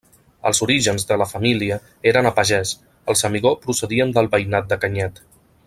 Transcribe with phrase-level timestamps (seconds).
[0.49, 1.77] Els orígens de la família
[2.13, 2.71] eren a pagès,
[3.13, 5.27] els Amigó procedien del veïnat de Canyet.